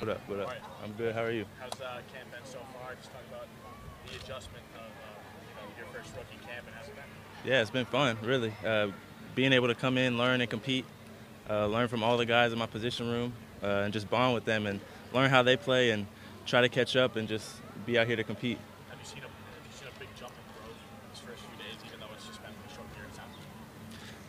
[0.00, 0.28] What up?
[0.28, 0.48] What up?
[0.48, 0.58] Right.
[0.82, 1.14] I'm good.
[1.14, 1.46] How are you?
[1.60, 2.94] How's uh, camp been so far?
[2.96, 3.46] Just talk about
[4.06, 4.86] the adjustment of uh,
[5.48, 7.04] you know your first rookie camp and how's it been?
[7.50, 8.52] Yeah, it's been fun, really.
[8.66, 8.88] Uh,
[9.36, 10.84] being able to come in, learn, and compete,
[11.48, 14.44] uh, learn from all the guys in my position room, uh, and just bond with
[14.44, 14.80] them and
[15.12, 16.06] learn how they play and
[16.44, 17.48] try to catch up and just
[17.86, 18.58] be out here to compete.
[18.90, 19.30] Have you seen a have
[19.64, 20.76] you seen a big jump in growth
[21.12, 23.28] these first few days, even though it's just been a short period of time?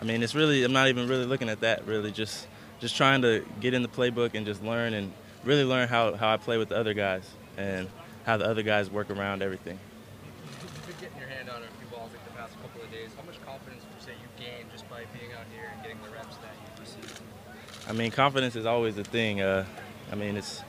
[0.00, 1.86] I mean, it's really I'm not even really looking at that.
[1.86, 2.48] Really, just
[2.80, 5.12] just trying to get in the playbook and just learn and
[5.44, 7.88] really learn how, how I play with the other guys and
[8.24, 9.78] how the other guys work around everything.
[10.62, 13.10] You've been getting your hand on a few balls like the past couple of days.
[13.16, 15.98] How much confidence would you say you gained just by being out here and getting
[16.02, 17.20] the reps that you've received?
[17.88, 19.40] I mean, confidence is always a thing.
[19.40, 19.64] Uh,
[20.10, 20.62] I mean, it's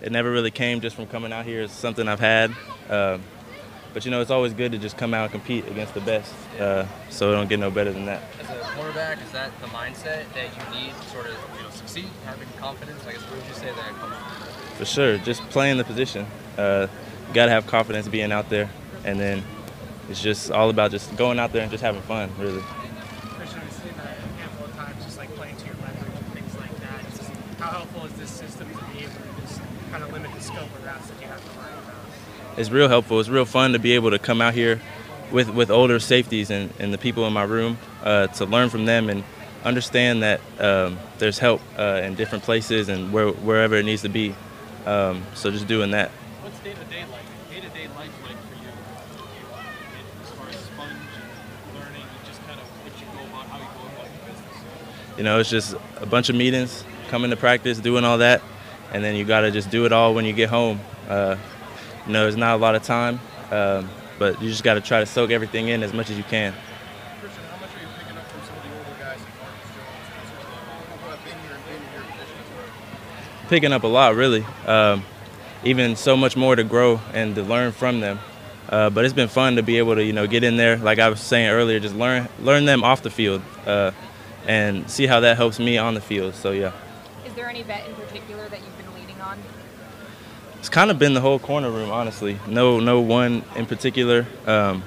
[0.00, 1.62] it never really came just from coming out here.
[1.62, 2.52] It's something I've had.
[2.88, 3.22] Um,
[3.94, 6.32] but you know, it's always good to just come out and compete against the best.
[6.58, 8.22] Uh, so it don't get no better than that.
[8.40, 11.70] As a quarterback, is that the mindset that you need to sort of you know
[11.70, 13.02] succeed, having confidence?
[13.06, 14.76] I guess where would you say that comes from?
[14.76, 16.26] For sure, just playing the position.
[16.56, 16.86] Uh,
[17.28, 18.70] you gotta have confidence being out there,
[19.04, 19.42] and then
[20.08, 22.62] it's just all about just going out there and just having fun, really.
[22.62, 26.26] Christian, we've seen that a handful of times, just like playing to your leverage and
[26.32, 27.04] things like that.
[27.10, 30.40] Just how helpful is this system to be able to just kind of limit the
[30.40, 31.87] scope of routes that you have to worry about?
[32.58, 33.20] It's real helpful.
[33.20, 34.80] It's real fun to be able to come out here
[35.30, 38.84] with, with older safeties and, and the people in my room uh, to learn from
[38.84, 39.22] them and
[39.64, 44.08] understand that um, there's help uh, in different places and where, wherever it needs to
[44.08, 44.34] be.
[44.86, 46.10] Um, so just doing that.
[46.10, 47.22] What's day to day like?
[47.48, 48.70] Day to day life like for you,
[50.22, 53.58] as far as sponge and learning and just kind of what you go about, how
[53.58, 55.16] you go about your business?
[55.16, 58.42] You know, it's just a bunch of meetings, coming to practice, doing all that,
[58.92, 60.80] and then you got to just do it all when you get home.
[61.08, 61.36] Uh,
[62.08, 63.20] you know, there's not a lot of time,
[63.50, 66.24] um, but you just got to try to soak everything in as much as you
[66.24, 66.54] can.
[67.20, 69.70] Christian, how much are you picking up from some of the older guys like Marcus
[69.76, 73.48] Jones, who have been here and been in your position as well?
[73.50, 74.44] picking up a lot, really.
[74.66, 75.04] Um,
[75.64, 78.18] even so much more to grow and to learn from them.
[78.70, 80.98] Uh, but it's been fun to be able to, you know, get in there, like
[80.98, 83.92] I was saying earlier, just learn learn them off the field uh,
[84.46, 86.34] and see how that helps me on the field.
[86.34, 86.72] So yeah,
[87.26, 89.38] Is there any vet in particular that you've been leaning on?
[90.58, 92.38] It's kind of been the whole corner room, honestly.
[92.46, 94.82] No, no one in particular, um,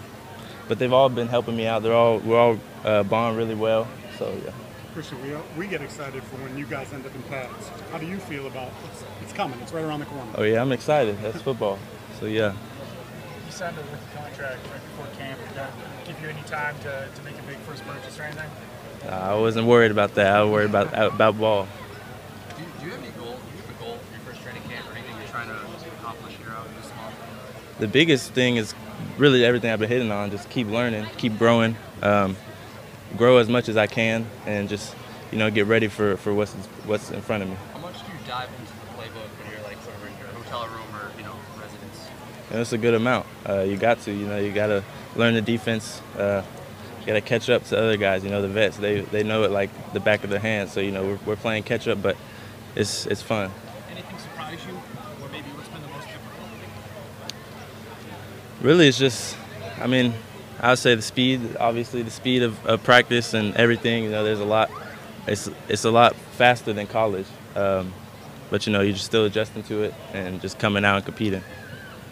[0.68, 1.84] but they've all been helping me out.
[1.84, 3.88] They're all we're all uh, bond really well.
[4.18, 4.52] So yeah.
[4.94, 7.70] Christian, we, we get excited for when you guys end up in pads.
[7.92, 9.58] How do you feel about it's, it's coming?
[9.62, 10.32] It's right around the corner.
[10.36, 11.18] Oh yeah, I'm excited.
[11.22, 11.80] That's football.
[12.20, 12.54] So yeah.
[13.46, 15.40] You signed a rookie contract right before camp.
[15.48, 15.72] Did that
[16.06, 18.50] give you any time to, to make a big first purchase or anything?
[19.10, 20.28] I wasn't worried about that.
[20.28, 21.68] I was worried about about ball.
[22.58, 23.40] Do you, do you have any goal?
[23.40, 25.56] Do you have a goal for your first training camp or anything you're trying to
[26.00, 27.16] accomplish here out in this month?
[27.82, 28.76] The biggest thing is
[29.18, 30.30] really everything I've been hitting on.
[30.30, 32.38] Just keep learning, keep growing, um,
[33.18, 34.96] grow as much as I can, and just
[35.32, 36.54] you know get ready for, for what's
[36.86, 37.56] what's in front of me.
[37.74, 40.28] How much do you dive into the playbook when you're like sort of in your
[40.28, 42.08] hotel room or you know residence?
[42.52, 43.26] And it's a good amount.
[43.50, 44.84] Uh, you got to, you know, you got to
[45.16, 46.02] learn the defense.
[46.16, 46.44] Uh,
[47.00, 48.24] you got to catch up to other guys.
[48.24, 50.70] You know, the vets they they know it like the back of their hand.
[50.70, 52.16] So you know we're, we're playing catch up, but
[52.76, 53.50] it's it's fun.
[53.90, 54.76] Anything surprise you,
[55.20, 56.32] or maybe what's been the most difficult?
[58.62, 59.36] Really, it's just,
[59.80, 60.14] I mean,
[60.60, 61.58] I would say the speed.
[61.60, 64.04] Obviously, the speed of, of practice and everything.
[64.04, 64.70] You know, there's a lot.
[65.28, 67.92] It's it's a lot faster than college, um,
[68.52, 71.42] but you know, you're just still adjusting to it and just coming out and competing.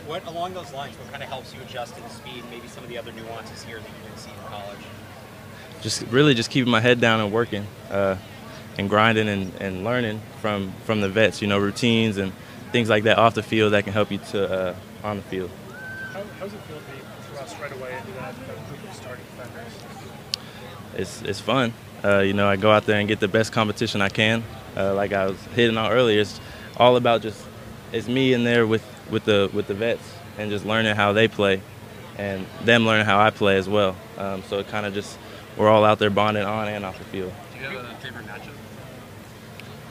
[0.07, 0.97] What along those lines?
[0.97, 2.43] What kind of helps you adjust to the speed?
[2.49, 4.79] Maybe some of the other nuances here that you didn't see in college.
[5.81, 8.15] Just really just keeping my head down and working, uh,
[8.79, 11.43] and grinding and, and learning from from the vets.
[11.43, 12.33] You know, routines and
[12.71, 15.51] things like that off the field that can help you to uh, on the field.
[16.39, 17.00] How, how does it feel to be
[17.33, 19.73] thrust right away into that, that group of starting defenders?
[20.95, 21.73] it's it's fun.
[22.03, 24.44] Uh, you know, I go out there and get the best competition I can.
[24.75, 26.39] Uh, like I was hitting on earlier, it's
[26.77, 27.45] all about just
[27.91, 31.27] it's me in there with, with the with the vets and just learning how they
[31.27, 31.61] play,
[32.17, 33.95] and them learning how I play as well.
[34.17, 35.17] Um, so it kind of just
[35.57, 37.33] we're all out there bonding on and off the field.
[37.53, 38.53] Do you have a favorite matchup?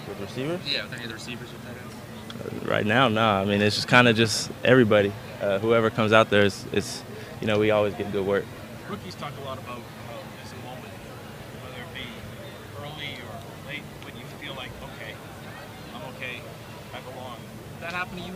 [0.09, 2.65] With receivers, Yeah, with any of the receivers or tight ends?
[2.67, 3.23] right now, no.
[3.23, 5.13] I mean, it's just kind of just everybody.
[5.41, 7.03] Uh, whoever comes out there, is, it's
[7.41, 8.45] you know we always get good work.
[8.91, 10.93] Rookies talk a lot about uh, this moment,
[11.63, 12.09] whether it be
[12.81, 15.15] early or late, when you feel like, okay,
[15.95, 16.41] I'm okay,
[16.93, 17.37] I belong.
[17.79, 18.35] Did that happen to you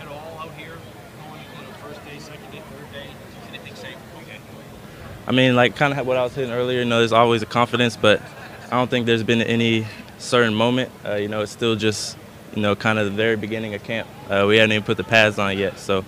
[0.00, 0.76] at all out here,
[1.24, 3.08] going you know, first day, second day, third day?
[3.08, 4.40] Does anything say, okay?
[5.26, 6.80] I mean, like kind of what I was hitting earlier.
[6.80, 8.20] You know, there's always a confidence, but
[8.66, 9.86] I don't think there's been any
[10.18, 10.90] certain moment.
[11.06, 12.18] Uh, you know, it's still just
[12.54, 14.08] you know kind of the very beginning of camp.
[14.28, 16.04] Uh, we hadn't even put the pads on yet, so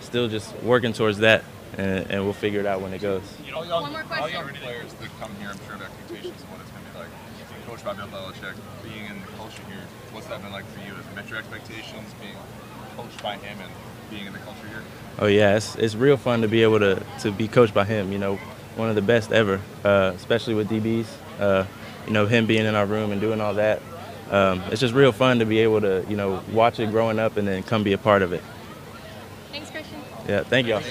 [0.00, 1.44] still just working towards that,
[1.76, 3.22] and, and we'll figure it out when it goes.
[3.52, 4.54] One more question.
[4.62, 7.08] players that come here, I'm sure have expectations of what it's going to be like.
[7.66, 10.80] Coach coached by Bill Belichick, being in the culture here, what's that been like for
[10.80, 10.94] you?
[10.94, 12.36] Has it met your expectations, being
[12.96, 13.70] coached by him and
[14.10, 14.82] being in the culture here?
[15.18, 18.12] Oh yeah, it's, it's real fun to be able to, to be coached by him.
[18.12, 18.36] You know,
[18.76, 21.06] one of the best ever, uh, especially with DBs.
[21.38, 21.64] Uh,
[22.06, 23.82] you know, him being in our room and doing all that.
[24.30, 27.36] Um, it's just real fun to be able to, you know, watch it growing up
[27.36, 28.42] and then come be a part of it.
[29.50, 30.00] Thanks, Christian.
[30.28, 30.82] Yeah, thank y'all.